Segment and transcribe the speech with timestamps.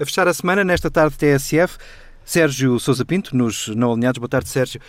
[0.00, 1.76] A fechar a semana, nesta tarde TSF,
[2.24, 4.18] Sérgio Sousa Pinto, nos não alinhados.
[4.18, 4.80] Boa tarde, Sérgio.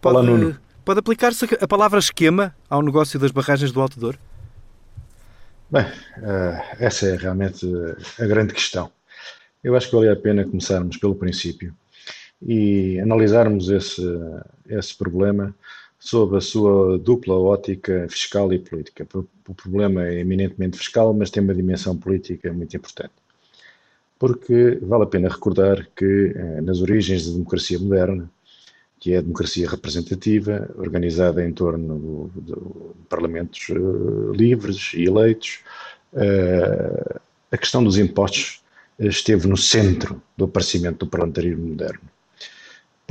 [0.00, 0.58] Pode, Olá, Nuno.
[0.84, 4.18] Pode aplicar-se a palavra esquema ao negócio das barragens do Alto Douro?
[5.70, 5.86] Bem,
[6.20, 7.64] eh, essa é realmente
[8.18, 8.90] a grande questão.
[9.62, 11.72] Eu acho que vale a pena começarmos pelo princípio
[12.42, 14.02] e analisarmos esse,
[14.66, 15.54] esse problema
[15.96, 19.06] sob a sua dupla ótica fiscal e política.
[19.46, 23.12] O problema é eminentemente fiscal, mas tem uma dimensão política muito importante.
[24.20, 28.30] Porque vale a pena recordar que, eh, nas origens da democracia moderna,
[29.00, 32.54] que é a democracia representativa, organizada em torno de,
[33.08, 35.60] parlamentos uh, livres e eleitos,
[36.12, 37.20] uh,
[37.50, 38.62] a questão dos impostos
[38.98, 42.10] esteve no centro do aparecimento do parlamentarismo moderno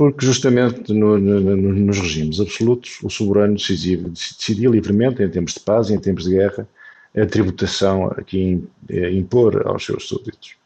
[0.00, 5.90] porque justamente no, no, nos regimes absolutos o soberano decidia, livremente, em tempos de paz
[5.90, 6.66] e em tempos de guerra,
[7.14, 8.64] a tributação a que
[9.12, 10.56] impor aos seus súditos.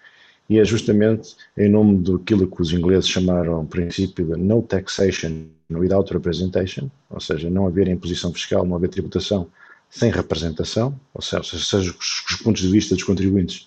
[0.49, 5.47] E é justamente em nome daquilo que os ingleses chamaram o princípio de no taxation
[5.71, 9.49] without representation, ou seja, não haver imposição fiscal, não haver tributação
[9.89, 13.67] sem representação, ou seja, seja os pontos de vista dos contribuintes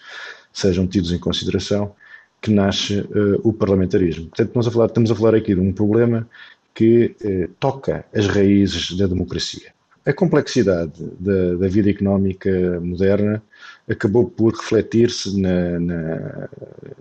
[0.51, 1.95] sejam tidos em consideração,
[2.41, 4.27] que nasce uh, o parlamentarismo.
[4.27, 6.27] Portanto, a falar, estamos a falar aqui de um problema
[6.73, 9.73] que uh, toca as raízes da democracia.
[10.07, 13.43] A complexidade da, da vida económica moderna
[13.89, 16.49] acabou por refletir-se na, na,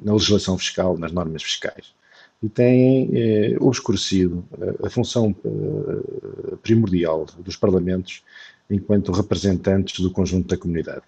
[0.02, 1.94] na, legislação fiscal, nas normas fiscais.
[2.42, 4.44] E tem eh, obscurecido
[4.82, 8.24] a, a função eh, primordial dos parlamentos
[8.68, 11.02] enquanto representantes do conjunto da comunidade.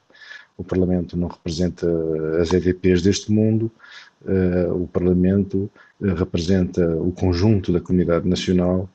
[0.59, 1.87] O Parlamento não representa
[2.43, 3.71] as EDPs deste mundo,
[4.23, 8.91] uh, o Parlamento uh, representa o conjunto da comunidade nacional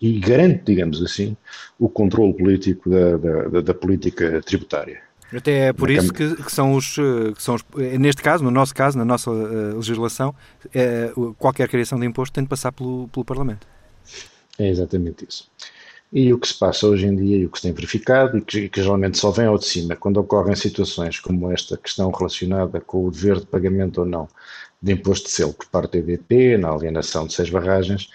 [0.00, 1.36] e garante, digamos assim,
[1.76, 5.00] o controle político da, da, da política tributária.
[5.34, 7.64] Até é por isso que, que, são os, eh, que são os,
[7.98, 10.34] neste caso, no nosso caso, na nossa uh, legislação,
[11.36, 13.66] qualquer criação de imposto tem de passar pelo, pelo Parlamento.
[14.58, 15.50] É exatamente isso.
[16.10, 18.40] E o que se passa hoje em dia e o que se tem verificado, e
[18.40, 22.80] que, que, geralmente só vem ao de cima quando ocorrem situações como esta questão relacionada
[22.80, 24.28] com o dever de pagamento ou não
[24.80, 28.08] de imposto de selo por parte da EDP, na alienação de seis barragens,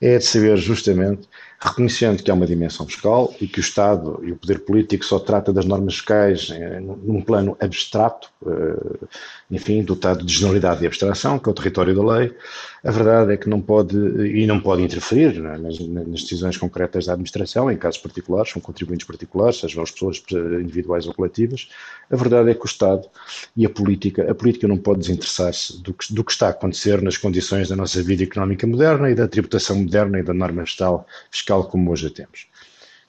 [0.00, 1.28] é de saber justamente
[1.64, 5.18] reconhecendo que há uma dimensão fiscal e que o Estado e o poder político só
[5.18, 9.06] trata das normas fiscais eh, num plano abstrato, eh,
[9.50, 12.34] enfim, dotado de generalidade e abstração, que é o território da lei,
[12.84, 15.56] a verdade é que não pode, e não pode interferir é?
[15.56, 20.22] nas, nas, decisões concretas da administração, em casos particulares, são contribuintes particulares, sejam as pessoas
[20.60, 21.70] individuais ou coletivas,
[22.10, 23.08] a verdade é que o Estado
[23.56, 27.00] e a política, a política não pode desinteressar-se do que, do que está a acontecer
[27.00, 30.62] nas condições da nossa vida económica moderna e da tributação moderna e da norma
[31.30, 32.48] fiscal como hoje a temos.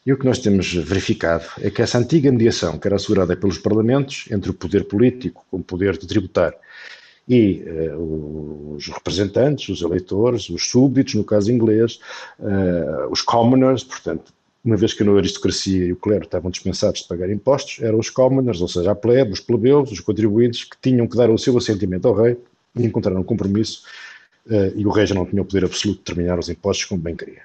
[0.06, 3.58] E o que nós temos verificado é que essa antiga mediação, que era assegurada pelos
[3.58, 6.54] parlamentos, entre o poder político com o poder de tributar
[7.28, 12.00] e uh, os representantes, os eleitores, os súbditos, no caso inglês,
[12.40, 14.32] uh, os commoners, portanto,
[14.64, 18.10] uma vez que a aristocracia e o clero estavam dispensados de pagar impostos, eram os
[18.10, 21.58] commoners, ou seja, a plebe, os plebeus, os contribuintes, que tinham que dar o seu
[21.58, 22.38] assentimento ao rei
[22.76, 23.84] e encontraram um compromisso,
[24.48, 27.02] uh, e o rei já não tinha o poder absoluto de determinar os impostos como
[27.02, 27.42] bem queria.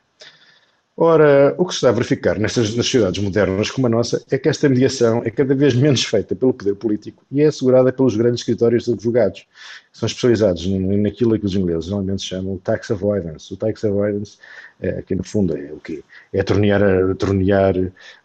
[1.03, 4.37] Ora, o que se está a verificar nestas nas sociedades modernas como a nossa é
[4.37, 8.15] que esta mediação é cada vez menos feita pelo poder político e é assegurada pelos
[8.15, 9.47] grandes escritórios de advogados,
[9.91, 13.51] que são especializados naquilo que os ingleses normalmente chamam de tax avoidance.
[13.55, 14.37] O tax avoidance,
[14.79, 16.05] é, que no fundo é o quê?
[16.35, 17.75] É tornear a, tornear,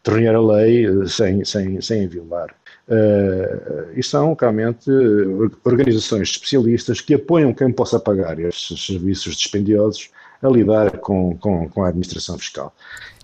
[0.03, 2.53] tornear a lei eh, sem, sem, sem violar.
[2.89, 4.91] Uh, e são realmente
[5.63, 11.83] organizações especialistas que apoiam quem possa pagar estes serviços dispendiosos a lidar com, com, com
[11.83, 12.73] a administração fiscal.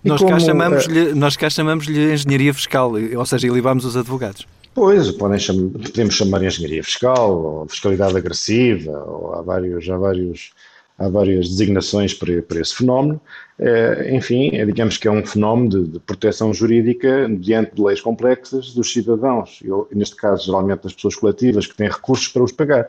[0.04, 4.46] nós, como, cá chamamos-lhe, uh, nós cá chamamos-lhe engenharia fiscal, ou seja, ilibamos os advogados.
[4.74, 10.50] Pois, podem cham podemos chamar engenharia fiscal, ou fiscalidade agressiva, ou há vários, há vários,
[10.98, 13.20] há várias designações para, para esse fenómeno.
[13.58, 18.00] É, enfim, é, digamos que é um fenómeno de, de, proteção jurídica diante de leis
[18.00, 22.50] complexas dos cidadãos, eu, neste caso, geralmente das pessoas coletivas que têm recursos para os
[22.50, 22.88] pagar.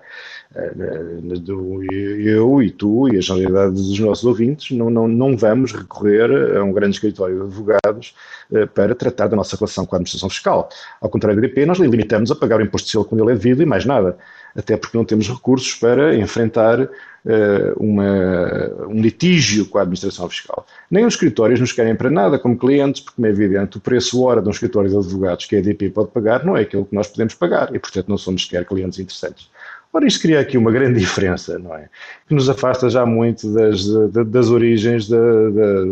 [0.55, 6.63] Eu e tu e a generalidade dos nossos ouvintes não, não, não vamos recorrer a
[6.63, 8.13] um grande escritório de advogados
[8.53, 10.69] eh, para tratar da nossa relação com a administração fiscal.
[11.01, 13.35] Ao contrário do IDP, nós limitamos a pagar o imposto de selo quando ele é
[13.35, 14.15] devido e mais nada,
[14.55, 16.87] até porque não temos recursos para enfrentar
[17.77, 20.65] uma, um litígio com a administração fiscal.
[20.91, 24.21] Nem os escritórios nos querem para nada como clientes, porque, como é evidente, o preço
[24.21, 26.93] hora de um escritório de advogados que a EDP pode pagar não é aquilo que
[26.93, 29.49] nós podemos pagar e, portanto, não somos sequer clientes interessantes.
[29.93, 31.87] Ora, isto cria aqui uma grande diferença, não é?
[32.27, 33.85] Que nos afasta já muito das,
[34.27, 35.85] das, origens da, da,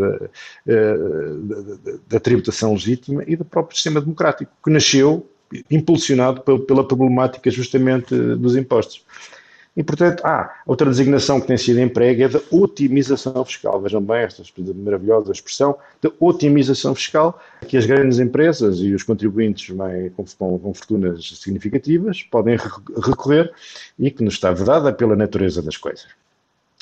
[0.66, 5.30] da, da, tributação legítima e do próprio sistema democrático, que nasceu
[5.70, 9.06] impulsionado pela problemática justamente dos impostos.
[9.76, 13.82] E, portanto, ah, outra designação que tem sido emprego é da otimização fiscal.
[13.82, 14.44] Vejam bem esta
[14.76, 19.74] maravilhosa expressão da otimização fiscal, que as grandes empresas e os contribuintes
[20.16, 23.50] com, com, fortunas significativas podem recorrer
[23.98, 26.08] e que nos está vedada pela natureza das coisas.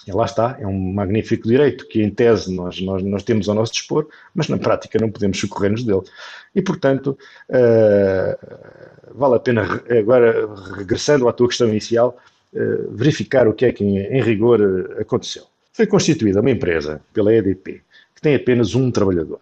[0.07, 3.53] E lá está, é um magnífico direito que, em tese, nós, nós, nós temos ao
[3.53, 6.01] nosso dispor, mas na prática não podemos socorrer-nos dele.
[6.55, 7.15] E, portanto,
[7.49, 12.17] uh, vale a pena, agora, regressando à tua questão inicial,
[12.91, 15.43] verificar o que é que, em, rigor, uh, aconteceu.
[15.71, 17.81] Foi constituída uma empresa pela EDP
[18.15, 19.39] que tem apenas um trabalhador.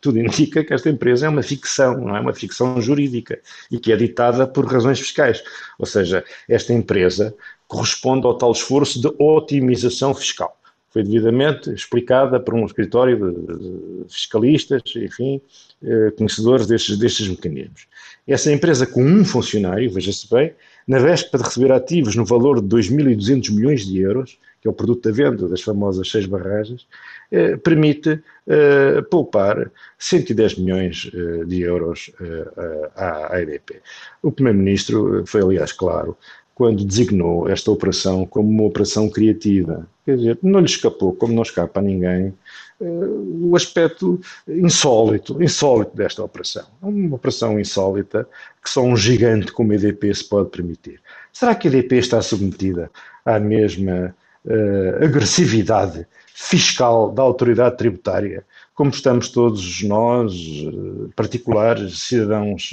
[0.00, 3.40] Tudo indica que esta empresa é uma ficção, não é uma ficção jurídica
[3.70, 5.42] e que é ditada por razões fiscais.
[5.78, 7.34] Ou seja, esta empresa
[7.66, 10.58] corresponde ao tal esforço de otimização fiscal.
[10.90, 15.40] Foi devidamente explicada por um escritório de fiscalistas, enfim,
[15.82, 17.86] eh, conhecedores destes, destes mecanismos.
[18.26, 20.54] Essa empresa com um funcionário, veja-se bem,
[20.88, 24.74] na véspera de receber ativos no valor de 2.200 milhões de euros, que é o
[24.74, 26.88] produto da venda das famosas seis barragens,
[27.30, 33.82] eh, permite eh, poupar 110 milhões eh, de euros eh, à, à EDP.
[34.22, 36.16] O Primeiro-Ministro foi, aliás, claro,
[36.54, 39.86] quando designou esta operação como uma operação criativa.
[40.04, 42.34] Quer dizer, não lhe escapou, como não escapa a ninguém,
[42.80, 46.66] o aspecto insólito, insólito desta operação.
[46.82, 48.28] É uma operação insólita
[48.62, 51.00] que só um gigante como a EDP se pode permitir.
[51.32, 52.90] Será que a EDP está submetida
[53.24, 54.14] à mesma
[54.44, 58.44] uh, agressividade fiscal da autoridade tributária
[58.78, 62.70] como estamos todos nós, eh, particulares, cidadãos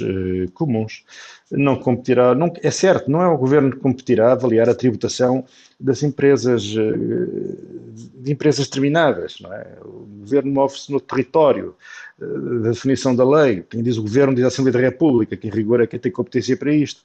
[0.54, 1.04] comuns?
[1.50, 5.44] não competirá, não, é certo, não é o governo que competirá avaliar a tributação
[5.78, 9.66] das empresas, eh, de empresas determinadas, não é?
[9.84, 11.74] O governo move-se no território
[12.20, 12.24] eh,
[12.62, 15.50] da definição da lei, quem diz o governo diz a Assembleia da República, que em
[15.50, 17.02] rigor é quem tem competência para isto.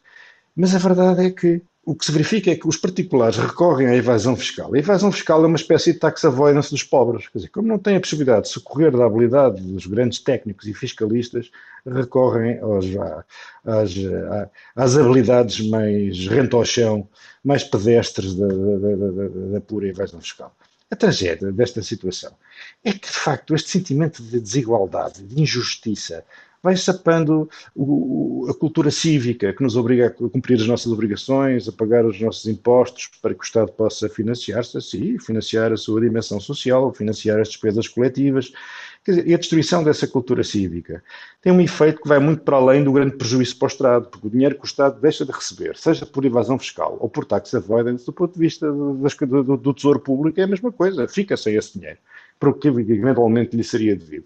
[0.55, 3.95] Mas a verdade é que o que se verifica é que os particulares recorrem à
[3.95, 4.73] evasão fiscal.
[4.73, 7.27] A evasão fiscal é uma espécie de tax avoidance dos pobres.
[7.27, 10.73] Quer dizer, como não têm a possibilidade de socorrer da habilidade dos grandes técnicos e
[10.75, 11.49] fiscalistas,
[11.83, 12.85] recorrem aos,
[13.65, 13.95] às,
[14.75, 17.07] às, habilidades mais rento ao chão,
[17.43, 20.55] mais pedestres da, da, da, da pura evasão fiscal.
[20.91, 22.31] A tragédia desta situação
[22.83, 26.23] é que, de facto, este sentimento de desigualdade, de injustiça,
[26.63, 31.71] vai sapando o, a cultura cívica que nos obriga a cumprir as nossas obrigações, a
[31.71, 36.39] pagar os nossos impostos para que o Estado possa financiar-se assim, financiar a sua dimensão
[36.39, 38.53] social, financiar as despesas coletivas.
[39.03, 41.03] Dizer, e a destruição dessa cultura cívica
[41.41, 44.27] tem um efeito que vai muito para além do grande prejuízo para o Estado, porque
[44.27, 47.51] o dinheiro que o Estado deixa de receber, seja por evasão fiscal ou por tax
[47.55, 51.55] avoidance, do ponto de vista do, do Tesouro Público, é a mesma coisa, fica sem
[51.55, 51.97] esse dinheiro,
[52.39, 54.25] para o que eventualmente lhe seria devido.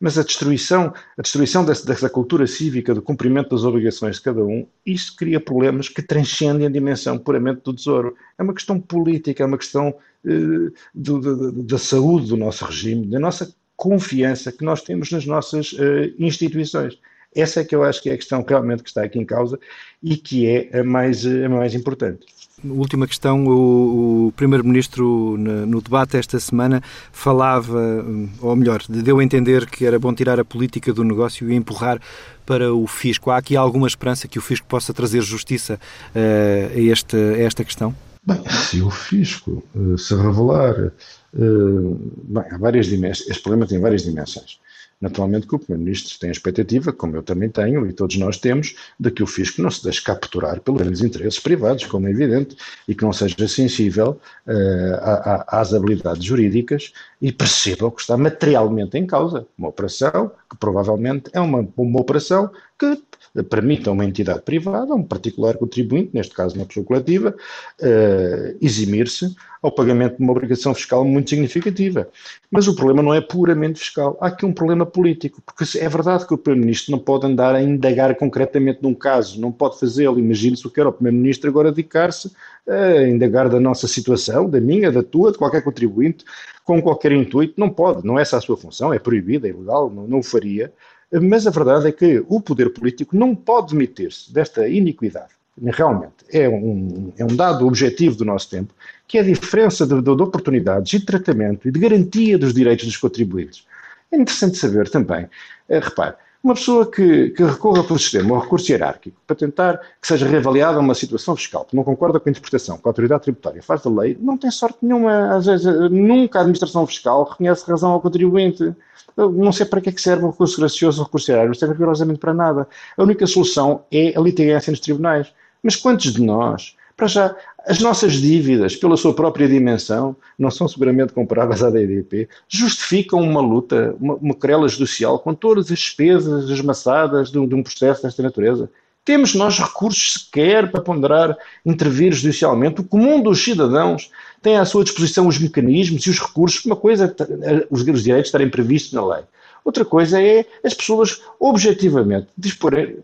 [0.00, 4.44] Mas a destruição, a destruição dessa, dessa, cultura cívica do cumprimento das obrigações de cada
[4.44, 8.14] um, isso cria problemas que transcendem a dimensão puramente do tesouro.
[8.38, 9.92] É uma questão política, é uma questão
[10.24, 15.26] eh, do, do, da saúde do nosso regime, da nossa confiança que nós temos nas
[15.26, 16.98] nossas eh, instituições.
[17.34, 19.58] Essa é que eu acho que é a questão realmente que está aqui em causa
[20.02, 22.26] e que é a mais, a mais importante.
[22.64, 26.82] Última questão, o, o Primeiro-Ministro no, debate esta semana
[27.12, 28.04] falava,
[28.40, 32.00] ou melhor, deu a entender que era bom tirar a política do negócio e empurrar
[32.44, 33.30] para o fisco.
[33.30, 35.78] Há aqui alguma esperança que o fisco possa trazer justiça
[36.14, 37.94] uh, a, este, a esta questão?
[38.26, 40.92] Bem, se o fisco uh, se revelar,
[41.34, 44.58] uh, bem, há várias dimensões, este problema tem várias dimensões.
[45.00, 48.74] Naturalmente que o Primeiro-Ministro tem a expectativa, como eu também tenho e todos nós temos,
[48.98, 52.56] de que o fisco não se deixe capturar pelos grandes interesses privados, como é evidente,
[52.86, 58.98] e que não seja sensível uh, às habilidades jurídicas e perceba o que está materialmente
[58.98, 59.46] em causa.
[59.56, 63.02] Uma operação que provavelmente é uma, uma operação que
[63.42, 67.34] permita a uma entidade privada, a um particular contribuinte, neste caso uma pessoa coletiva,
[67.80, 72.08] uh, eximir-se ao pagamento de uma obrigação fiscal muito significativa.
[72.50, 74.16] Mas o problema não é puramente fiscal.
[74.20, 77.62] Há aqui um problema político, porque é verdade que o Primeiro-Ministro não pode andar a
[77.62, 80.18] indagar concretamente num caso, não pode fazê-lo.
[80.18, 82.32] Imagine-se o que era o Primeiro-Ministro agora dedicar-se
[82.68, 86.24] a indagar da nossa situação, da minha, da tua, de qualquer contribuinte,
[86.64, 87.54] com qualquer intuito.
[87.56, 90.22] Não pode, não é essa a sua função, é proibida, é ilegal, não, não o
[90.22, 90.72] faria.
[91.10, 95.32] Mas a verdade é que o poder político não pode demitir-se desta iniquidade.
[95.60, 98.72] Realmente, é um, é um dado objetivo do nosso tempo,
[99.08, 102.54] que é a diferença de, de, de oportunidades e de tratamento e de garantia dos
[102.54, 103.66] direitos dos contribuintes.
[104.12, 105.28] É interessante saber também,
[105.68, 106.14] é, repare,
[106.48, 110.78] uma pessoa que, que recorra pelo sistema ao recurso hierárquico para tentar que seja reavaliada
[110.78, 113.90] uma situação fiscal, que não concorda com a interpretação que a autoridade tributária faz da
[113.90, 115.36] lei, não tem sorte nenhuma.
[115.36, 118.74] Às vezes, nunca a administração fiscal reconhece razão ao contribuinte.
[119.14, 121.74] Não sei para que é que serve o recurso gracioso, o recurso hierárquico, não serve
[121.74, 122.66] rigorosamente para nada.
[122.96, 125.30] A única solução é a litigância nos tribunais.
[125.62, 130.66] Mas quantos de nós Para já, as nossas dívidas, pela sua própria dimensão, não são
[130.66, 135.78] seguramente comparáveis à da EDP, justificam uma luta, uma, uma querela judicial com todas as
[135.78, 138.68] despesas esmaçadas de um, de um processo desta natureza.
[139.04, 142.80] Temos nós recursos sequer para ponderar, intervir judicialmente.
[142.80, 144.10] O comum dos cidadãos
[144.42, 146.64] tem à sua disposição os mecanismos e os recursos.
[146.64, 149.22] Uma coisa é os direitos estarem previstos na lei.
[149.64, 152.96] Outra coisa é as pessoas objetivamente disporem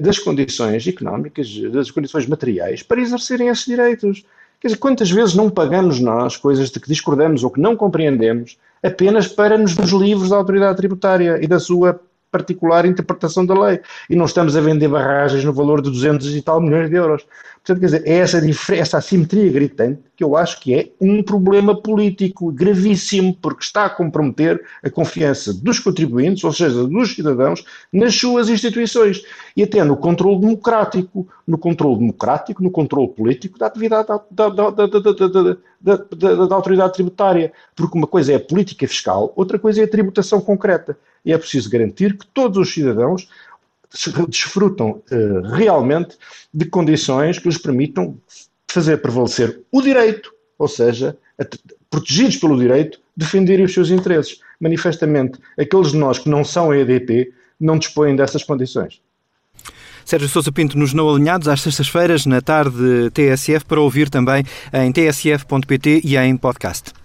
[0.00, 4.24] das condições económicas, das condições materiais para exercerem esses direitos.
[4.60, 8.56] Quer dizer, quantas vezes não pagamos nós coisas de que discordamos ou que não compreendemos
[8.82, 12.00] apenas para nos nos livros da autoridade tributária e da sua
[12.32, 13.80] particular interpretação da lei.
[14.08, 17.24] E não estamos a vender barragens no valor de 200 e tal milhões de euros.
[17.64, 18.40] Portanto, quer dizer, é essa,
[18.74, 23.90] essa assimetria gritante que eu acho que é um problema político gravíssimo, porque está a
[23.90, 29.22] comprometer a confiança dos contribuintes, ou seja, dos cidadãos, nas suas instituições.
[29.56, 34.70] E até no controle democrático, no controle democrático, no controle político da atividade da, da,
[34.70, 37.52] da, da autoridade tributária.
[37.76, 40.98] Porque uma coisa é a política fiscal, outra coisa é a tributação concreta.
[41.24, 43.28] E é preciso garantir que todos os cidadãos
[44.28, 46.16] desfrutam uh, realmente
[46.52, 48.16] de condições que lhes permitam
[48.66, 51.16] fazer prevalecer o direito, ou seja,
[51.90, 54.40] protegidos pelo direito, defenderem os seus interesses.
[54.58, 59.00] Manifestamente, aqueles de nós que não são EDP não dispõem dessas condições.
[60.04, 64.90] Sérgio Sousa Pinto nos Não Alinhados, às sextas-feiras, na tarde TSF, para ouvir também em
[64.90, 67.01] tsf.pt e em podcast.